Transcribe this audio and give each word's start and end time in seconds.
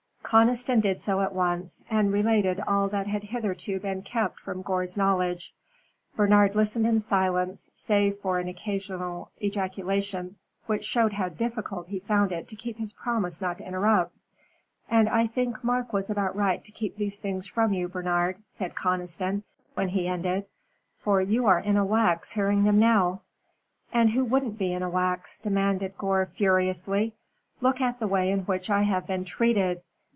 Conniston 0.23 0.79
did 0.79 1.01
so 1.01 1.19
at 1.19 1.35
once, 1.35 1.83
and 1.89 2.13
related 2.13 2.61
all 2.65 2.87
that 2.87 3.05
had 3.05 3.21
hitherto 3.21 3.81
been 3.81 4.01
kept 4.01 4.39
from 4.39 4.61
Gore's 4.61 4.95
knowledge. 4.95 5.53
Bernard 6.15 6.55
listened 6.55 6.87
in 6.87 7.01
silence, 7.01 7.69
save 7.73 8.15
for 8.15 8.39
an 8.39 8.47
occasional 8.47 9.29
ejaculation, 9.43 10.37
which 10.67 10.85
showed 10.85 11.11
how 11.11 11.27
difficult 11.27 11.89
he 11.89 11.99
found 11.99 12.31
it 12.31 12.47
to 12.47 12.55
keep 12.55 12.77
his 12.77 12.93
promise 12.93 13.41
not 13.41 13.57
to 13.57 13.67
interrupt. 13.67 14.15
"And 14.89 15.09
I 15.09 15.27
think 15.27 15.65
Mark 15.65 15.91
was 15.91 16.09
about 16.09 16.33
right 16.37 16.63
to 16.63 16.71
keep 16.71 16.95
these 16.95 17.19
things 17.19 17.45
from 17.45 17.73
you, 17.73 17.89
Bernard," 17.89 18.37
said 18.47 18.73
Conniston, 18.73 19.43
when 19.73 19.89
he 19.89 20.07
ended. 20.07 20.45
"For 20.95 21.19
you 21.21 21.45
are 21.47 21.59
in 21.59 21.75
a 21.75 21.83
wax 21.83 22.31
hearing 22.31 22.63
them 22.63 22.79
now." 22.79 23.19
"And 23.91 24.11
who 24.11 24.23
wouldn't 24.23 24.57
be 24.57 24.71
in 24.71 24.81
a 24.83 24.89
wax?" 24.89 25.41
demanded 25.41 25.97
Gore, 25.97 26.25
furiously. 26.33 27.15
"Look 27.59 27.81
at 27.81 27.99
the 27.99 28.07
way 28.07 28.31
in 28.31 28.43
which 28.45 28.69
I 28.69 28.83
have 28.83 29.05
been 29.05 29.25
treated. 29.25 29.81